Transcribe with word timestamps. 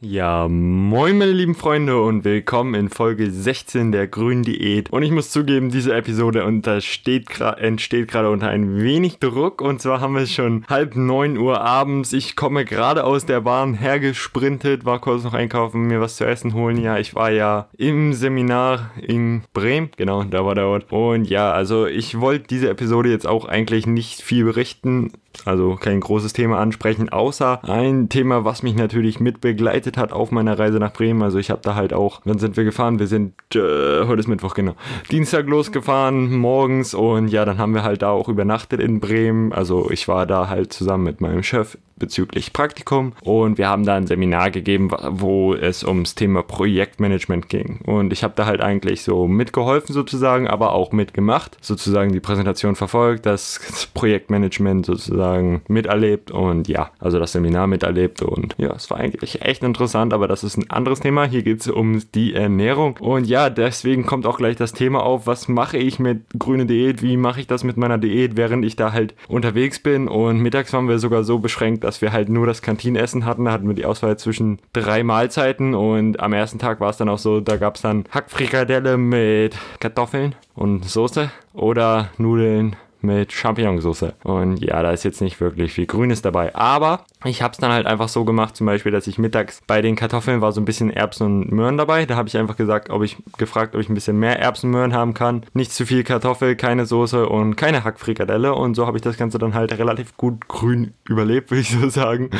Ja, 0.00 0.46
moin 0.46 1.18
meine 1.18 1.32
lieben 1.32 1.56
Freunde 1.56 2.00
und 2.00 2.22
willkommen 2.22 2.74
in 2.74 2.88
Folge 2.88 3.32
16 3.32 3.90
der 3.90 4.06
grünen 4.06 4.44
Diät. 4.44 4.90
Und 4.90 5.02
ich 5.02 5.10
muss 5.10 5.32
zugeben, 5.32 5.70
diese 5.70 5.92
Episode 5.92 6.42
entsteht 6.42 7.26
gerade 7.26 8.30
unter 8.30 8.46
ein 8.46 8.80
wenig 8.80 9.18
Druck. 9.18 9.60
Und 9.60 9.82
zwar 9.82 10.00
haben 10.00 10.14
wir 10.14 10.22
es 10.22 10.32
schon 10.32 10.64
halb 10.68 10.94
neun 10.94 11.36
Uhr 11.36 11.62
abends. 11.62 12.12
Ich 12.12 12.36
komme 12.36 12.64
gerade 12.64 13.02
aus 13.02 13.26
der 13.26 13.40
Bahn 13.40 13.74
hergesprintet, 13.74 14.84
war 14.84 15.00
kurz 15.00 15.24
noch 15.24 15.34
einkaufen, 15.34 15.88
mir 15.88 16.00
was 16.00 16.14
zu 16.14 16.24
essen 16.24 16.54
holen. 16.54 16.80
Ja, 16.80 16.96
ich 16.98 17.16
war 17.16 17.32
ja 17.32 17.68
im 17.76 18.12
Seminar 18.12 18.92
in 19.02 19.42
Bremen. 19.52 19.90
Genau, 19.96 20.22
da 20.22 20.44
war 20.44 20.54
der 20.54 20.66
Ort. 20.68 20.92
Und 20.92 21.28
ja, 21.28 21.50
also 21.50 21.86
ich 21.86 22.20
wollte 22.20 22.46
diese 22.46 22.70
Episode 22.70 23.10
jetzt 23.10 23.26
auch 23.26 23.46
eigentlich 23.46 23.88
nicht 23.88 24.22
viel 24.22 24.44
berichten 24.44 25.10
also 25.44 25.76
kein 25.76 26.00
großes 26.00 26.32
Thema 26.32 26.58
ansprechen, 26.58 27.08
außer 27.08 27.64
ein 27.64 28.08
Thema, 28.08 28.44
was 28.44 28.62
mich 28.62 28.74
natürlich 28.74 29.20
mit 29.20 29.40
begleitet 29.40 29.87
hat 29.96 30.12
auf 30.12 30.30
meiner 30.30 30.58
Reise 30.58 30.78
nach 30.78 30.92
Bremen. 30.92 31.22
Also 31.22 31.38
ich 31.38 31.50
habe 31.50 31.60
da 31.62 31.74
halt 31.74 31.92
auch, 31.92 32.20
wann 32.24 32.38
sind 32.38 32.56
wir 32.56 32.64
gefahren? 32.64 32.98
Wir 32.98 33.06
sind, 33.06 33.34
äh, 33.54 34.06
heute 34.06 34.20
ist 34.20 34.28
Mittwoch, 34.28 34.54
genau, 34.54 34.74
Dienstag 35.10 35.46
losgefahren, 35.46 36.36
morgens 36.36 36.94
und 36.94 37.28
ja, 37.28 37.44
dann 37.44 37.58
haben 37.58 37.74
wir 37.74 37.82
halt 37.82 38.02
da 38.02 38.10
auch 38.10 38.28
übernachtet 38.28 38.80
in 38.80 39.00
Bremen. 39.00 39.52
Also 39.52 39.90
ich 39.90 40.08
war 40.08 40.26
da 40.26 40.48
halt 40.48 40.72
zusammen 40.72 41.04
mit 41.04 41.20
meinem 41.20 41.42
Chef 41.42 41.78
bezüglich 41.98 42.52
Praktikum. 42.52 43.12
Und 43.22 43.58
wir 43.58 43.68
haben 43.68 43.84
da 43.84 43.94
ein 43.94 44.06
Seminar 44.06 44.50
gegeben, 44.50 44.90
wo 45.10 45.54
es 45.54 45.84
ums 45.84 46.14
Thema 46.14 46.42
Projektmanagement 46.42 47.48
ging. 47.48 47.80
Und 47.84 48.12
ich 48.12 48.24
habe 48.24 48.34
da 48.36 48.46
halt 48.46 48.60
eigentlich 48.60 49.02
so 49.02 49.26
mitgeholfen 49.26 49.92
sozusagen, 49.92 50.48
aber 50.48 50.72
auch 50.72 50.92
mitgemacht, 50.92 51.56
sozusagen 51.60 52.12
die 52.12 52.20
Präsentation 52.20 52.76
verfolgt, 52.76 53.26
das 53.26 53.60
Projektmanagement 53.94 54.86
sozusagen 54.86 55.62
miterlebt 55.68 56.30
und 56.30 56.68
ja, 56.68 56.90
also 56.98 57.18
das 57.18 57.32
Seminar 57.32 57.66
miterlebt. 57.66 58.22
Und 58.22 58.54
ja, 58.58 58.72
es 58.72 58.90
war 58.90 58.98
eigentlich 58.98 59.42
echt 59.42 59.62
interessant, 59.62 60.12
aber 60.12 60.28
das 60.28 60.44
ist 60.44 60.56
ein 60.56 60.70
anderes 60.70 61.00
Thema. 61.00 61.24
Hier 61.24 61.42
geht 61.42 61.60
es 61.60 61.68
um 61.68 62.02
die 62.14 62.34
Ernährung. 62.34 62.96
Und 63.00 63.26
ja, 63.26 63.50
deswegen 63.50 64.06
kommt 64.06 64.26
auch 64.26 64.38
gleich 64.38 64.56
das 64.56 64.72
Thema 64.72 65.02
auf, 65.02 65.26
was 65.26 65.48
mache 65.48 65.78
ich 65.78 65.98
mit 65.98 66.22
grüne 66.38 66.66
Diät, 66.66 67.02
wie 67.02 67.16
mache 67.16 67.40
ich 67.40 67.46
das 67.46 67.64
mit 67.64 67.76
meiner 67.76 67.98
Diät, 67.98 68.36
während 68.36 68.64
ich 68.64 68.76
da 68.76 68.92
halt 68.92 69.14
unterwegs 69.28 69.78
bin? 69.78 70.08
Und 70.08 70.40
mittags 70.40 70.72
waren 70.72 70.88
wir 70.88 70.98
sogar 70.98 71.24
so 71.24 71.38
beschränkt, 71.38 71.84
dass 71.88 72.02
wir 72.02 72.12
halt 72.12 72.28
nur 72.28 72.46
das 72.46 72.60
Kantinenessen 72.60 73.24
hatten. 73.24 73.46
Da 73.46 73.52
hatten 73.52 73.66
wir 73.66 73.74
die 73.74 73.86
Auswahl 73.86 74.18
zwischen 74.18 74.58
drei 74.74 75.02
Mahlzeiten 75.02 75.74
und 75.74 76.20
am 76.20 76.34
ersten 76.34 76.58
Tag 76.58 76.80
war 76.80 76.90
es 76.90 76.98
dann 76.98 77.08
auch 77.08 77.18
so, 77.18 77.40
da 77.40 77.56
gab 77.56 77.76
es 77.76 77.82
dann 77.82 78.04
Hackfrikadelle 78.10 78.98
mit 78.98 79.56
Kartoffeln 79.80 80.34
und 80.54 80.84
Soße 80.84 81.30
oder 81.54 82.10
Nudeln 82.18 82.76
mit 83.00 83.32
Champignonsauce. 83.32 84.12
Und 84.22 84.58
ja, 84.62 84.82
da 84.82 84.90
ist 84.90 85.04
jetzt 85.04 85.22
nicht 85.22 85.40
wirklich 85.40 85.72
viel 85.72 85.86
Grünes 85.86 86.20
dabei. 86.20 86.54
Aber 86.54 87.04
ich 87.24 87.42
habe 87.42 87.52
es 87.52 87.58
dann 87.58 87.72
halt 87.72 87.86
einfach 87.86 88.08
so 88.08 88.24
gemacht, 88.24 88.56
zum 88.56 88.66
Beispiel, 88.66 88.92
dass 88.92 89.08
ich 89.08 89.18
mittags 89.18 89.60
bei 89.66 89.82
den 89.82 89.96
Kartoffeln 89.96 90.40
war 90.40 90.52
so 90.52 90.60
ein 90.60 90.64
bisschen 90.64 90.90
Erbsen 90.90 91.26
und 91.26 91.52
Möhren 91.52 91.76
dabei. 91.76 92.06
Da 92.06 92.14
habe 92.14 92.28
ich 92.28 92.36
einfach 92.36 92.56
gesagt, 92.56 92.90
ob 92.90 93.02
ich 93.02 93.16
gefragt, 93.38 93.74
ob 93.74 93.80
ich 93.80 93.88
ein 93.88 93.94
bisschen 93.94 94.18
mehr 94.18 94.38
Erbsen 94.38 94.68
und 94.68 94.72
Möhren 94.72 94.94
haben 94.94 95.14
kann. 95.14 95.44
Nicht 95.52 95.72
zu 95.72 95.84
viel 95.84 96.04
Kartoffel, 96.04 96.54
keine 96.54 96.86
Soße 96.86 97.28
und 97.28 97.56
keine 97.56 97.82
Hackfrikadelle. 97.82 98.54
Und 98.54 98.76
so 98.76 98.86
habe 98.86 98.98
ich 98.98 99.02
das 99.02 99.16
Ganze 99.16 99.38
dann 99.38 99.54
halt 99.54 99.76
relativ 99.76 100.16
gut 100.16 100.46
grün 100.46 100.94
überlebt, 101.08 101.50
würde 101.50 101.62
ich 101.62 101.70
so 101.70 101.88
sagen. 101.88 102.30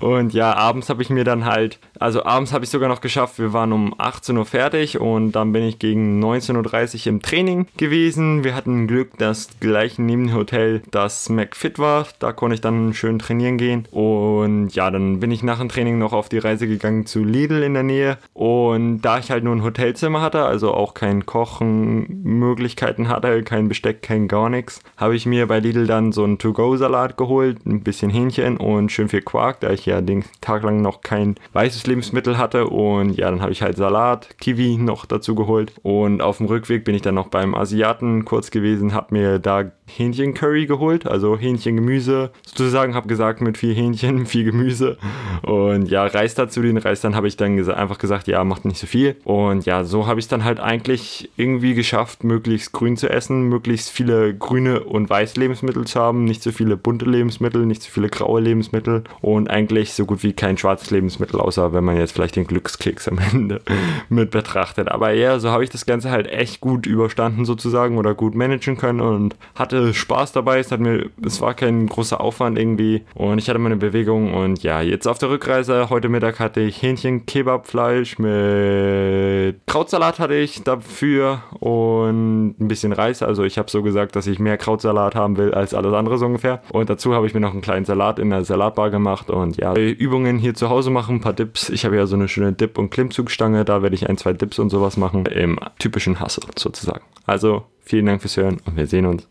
Und 0.00 0.32
ja, 0.32 0.52
abends 0.54 0.90
habe 0.90 1.02
ich 1.02 1.10
mir 1.10 1.24
dann 1.24 1.44
halt, 1.44 1.78
also 2.00 2.24
abends 2.24 2.52
habe 2.52 2.64
ich 2.64 2.70
sogar 2.70 2.88
noch 2.88 3.00
geschafft, 3.00 3.38
wir 3.38 3.52
waren 3.52 3.72
um 3.72 3.94
18 3.98 4.36
Uhr 4.36 4.46
fertig 4.46 5.00
und 5.00 5.32
dann 5.32 5.52
bin 5.52 5.62
ich 5.62 5.78
gegen 5.78 6.22
19.30 6.22 7.06
Uhr 7.06 7.06
im 7.06 7.22
Training 7.22 7.66
gewesen. 7.76 8.42
Wir 8.42 8.56
hatten 8.56 8.88
Glück, 8.88 9.16
dass 9.18 9.48
gleich 9.60 9.98
neben 9.98 10.26
dem 10.26 10.34
Hotel 10.34 10.82
das 10.90 11.28
McFit 11.28 11.78
war. 11.78 12.08
Da 12.18 12.32
konnte 12.32 12.54
ich 12.54 12.60
dann 12.60 12.94
schön 12.94 13.20
trainieren 13.20 13.58
gehen. 13.58 13.86
Und 13.92 14.23
ja, 14.70 14.90
dann 14.90 15.20
bin 15.20 15.30
ich 15.30 15.42
nach 15.42 15.58
dem 15.58 15.68
Training 15.68 15.98
noch 15.98 16.12
auf 16.12 16.28
die 16.28 16.38
Reise 16.38 16.66
gegangen 16.66 17.06
zu 17.06 17.24
Lidl 17.24 17.62
in 17.62 17.74
der 17.74 17.82
Nähe. 17.82 18.18
Und 18.32 19.02
da 19.02 19.18
ich 19.18 19.30
halt 19.30 19.44
nur 19.44 19.54
ein 19.54 19.62
Hotelzimmer 19.62 20.20
hatte, 20.20 20.44
also 20.44 20.72
auch 20.72 20.94
kein 20.94 21.26
Kochenmöglichkeiten 21.26 23.08
hatte, 23.08 23.42
kein 23.42 23.68
Besteck, 23.68 24.02
kein 24.02 24.28
gar 24.28 24.48
nichts, 24.48 24.80
habe 24.96 25.16
ich 25.16 25.26
mir 25.26 25.46
bei 25.46 25.60
Lidl 25.60 25.86
dann 25.86 26.12
so 26.12 26.24
einen 26.24 26.38
To-Go-Salat 26.38 27.16
geholt, 27.16 27.64
ein 27.66 27.82
bisschen 27.82 28.10
Hähnchen 28.10 28.56
und 28.56 28.92
schön 28.92 29.08
viel 29.08 29.22
Quark, 29.22 29.60
da 29.60 29.70
ich 29.70 29.86
ja 29.86 30.00
den 30.00 30.24
Tag 30.40 30.62
lang 30.62 30.82
noch 30.82 31.00
kein 31.00 31.36
weißes 31.52 31.86
Lebensmittel 31.86 32.38
hatte. 32.38 32.66
Und 32.68 33.10
ja, 33.16 33.30
dann 33.30 33.40
habe 33.40 33.52
ich 33.52 33.62
halt 33.62 33.76
Salat, 33.76 34.38
Kiwi 34.38 34.76
noch 34.76 35.06
dazu 35.06 35.34
geholt. 35.34 35.72
Und 35.82 36.22
auf 36.22 36.38
dem 36.38 36.46
Rückweg 36.46 36.84
bin 36.84 36.94
ich 36.94 37.02
dann 37.02 37.14
noch 37.14 37.28
beim 37.28 37.54
Asiaten 37.54 38.24
kurz 38.24 38.50
gewesen, 38.50 38.94
habe 38.94 39.14
mir 39.14 39.38
da 39.38 39.72
Hähnchencurry 39.86 40.66
geholt, 40.66 41.06
also 41.06 41.36
Hähnchengemüse 41.36 42.30
sozusagen, 42.46 42.94
habe 42.94 43.08
gesagt 43.08 43.40
mit 43.40 43.58
viel 43.58 43.74
Hähnchen, 43.74 44.13
viel 44.26 44.44
Gemüse. 44.44 44.96
Und 45.42 45.90
ja, 45.90 46.06
Reis 46.06 46.34
dazu, 46.34 46.62
den 46.62 46.78
Reis 46.78 47.00
dann 47.00 47.14
habe 47.14 47.28
ich 47.28 47.36
dann 47.36 47.56
gesa 47.56 47.74
einfach 47.74 47.98
gesagt, 47.98 48.26
ja, 48.26 48.42
macht 48.44 48.64
nicht 48.64 48.78
so 48.78 48.86
viel. 48.86 49.16
Und 49.24 49.66
ja, 49.66 49.84
so 49.84 50.06
habe 50.06 50.18
ich 50.18 50.24
es 50.24 50.28
dann 50.28 50.44
halt 50.44 50.60
eigentlich 50.60 51.30
irgendwie 51.36 51.74
geschafft, 51.74 52.24
möglichst 52.24 52.72
grün 52.72 52.96
zu 52.96 53.10
essen, 53.10 53.48
möglichst 53.48 53.90
viele 53.90 54.34
grüne 54.34 54.80
und 54.80 55.10
weiße 55.10 55.38
Lebensmittel 55.38 55.84
zu 55.84 56.00
haben, 56.00 56.24
nicht 56.24 56.42
so 56.42 56.50
viele 56.50 56.76
bunte 56.76 57.04
Lebensmittel, 57.04 57.66
nicht 57.66 57.82
so 57.82 57.90
viele 57.90 58.08
graue 58.08 58.40
Lebensmittel 58.40 59.04
und 59.20 59.50
eigentlich 59.50 59.92
so 59.92 60.06
gut 60.06 60.22
wie 60.22 60.32
kein 60.32 60.56
schwarzes 60.56 60.90
Lebensmittel, 60.90 61.40
außer 61.40 61.74
wenn 61.74 61.84
man 61.84 61.98
jetzt 61.98 62.12
vielleicht 62.12 62.36
den 62.36 62.46
Glückskeks 62.46 63.08
am 63.08 63.18
Ende 63.18 63.60
mit 64.08 64.30
betrachtet. 64.30 64.88
Aber 64.88 65.12
ja, 65.12 65.38
so 65.38 65.50
habe 65.50 65.62
ich 65.62 65.70
das 65.70 65.84
Ganze 65.84 66.10
halt 66.10 66.26
echt 66.26 66.60
gut 66.60 66.86
überstanden 66.86 67.44
sozusagen 67.44 67.98
oder 67.98 68.14
gut 68.14 68.34
managen 68.34 68.76
können 68.76 69.00
und 69.00 69.36
hatte 69.54 69.74
hatte 69.74 69.94
Spaß 69.94 70.32
dabei, 70.32 70.58
es 70.58 70.70
hat 70.70 70.80
mir, 70.80 71.10
es 71.24 71.40
war 71.40 71.54
kein 71.54 71.86
großer 71.86 72.20
Aufwand 72.20 72.58
irgendwie. 72.58 73.02
Und 73.14 73.38
ich 73.38 73.48
hatte 73.48 73.58
meine 73.58 73.76
Bewegung 73.76 74.03
und 74.12 74.62
ja, 74.62 74.80
jetzt 74.80 75.06
auf 75.06 75.18
der 75.18 75.30
Rückreise, 75.30 75.90
heute 75.90 76.08
Mittag 76.08 76.40
hatte 76.40 76.60
ich 76.60 76.82
Hähnchen, 76.82 77.26
Kebabfleisch 77.26 78.18
mit 78.18 79.60
Krautsalat 79.66 80.18
hatte 80.18 80.34
ich 80.34 80.62
dafür 80.62 81.42
und 81.60 82.56
ein 82.60 82.68
bisschen 82.68 82.92
Reis, 82.92 83.22
also 83.22 83.44
ich 83.44 83.58
habe 83.58 83.70
so 83.70 83.82
gesagt, 83.82 84.16
dass 84.16 84.26
ich 84.26 84.38
mehr 84.38 84.58
Krautsalat 84.58 85.14
haben 85.14 85.36
will 85.36 85.54
als 85.54 85.74
alles 85.74 85.92
andere 85.94 86.18
so 86.18 86.26
ungefähr. 86.26 86.62
Und 86.72 86.90
dazu 86.90 87.14
habe 87.14 87.26
ich 87.26 87.34
mir 87.34 87.40
noch 87.40 87.52
einen 87.52 87.62
kleinen 87.62 87.84
Salat 87.84 88.18
in 88.18 88.30
der 88.30 88.44
Salatbar 88.44 88.90
gemacht 88.90 89.30
und 89.30 89.56
ja, 89.56 89.74
Übungen 89.74 90.38
hier 90.38 90.54
zu 90.54 90.68
Hause 90.68 90.90
machen, 90.90 91.16
ein 91.16 91.20
paar 91.20 91.32
Dips, 91.32 91.70
ich 91.70 91.84
habe 91.84 91.96
ja 91.96 92.06
so 92.06 92.16
eine 92.16 92.28
schöne 92.28 92.52
Dip- 92.52 92.78
und 92.78 92.90
Klimmzugstange, 92.90 93.64
da 93.64 93.82
werde 93.82 93.94
ich 93.94 94.08
ein, 94.08 94.16
zwei 94.16 94.32
Dips 94.32 94.58
und 94.58 94.70
sowas 94.70 94.96
machen, 94.96 95.26
im 95.26 95.58
typischen 95.78 96.20
Hustle 96.20 96.48
sozusagen. 96.56 97.04
Also 97.26 97.64
vielen 97.80 98.06
Dank 98.06 98.20
fürs 98.20 98.36
Hören 98.36 98.58
und 98.66 98.76
wir 98.76 98.86
sehen 98.86 99.06
uns 99.06 99.28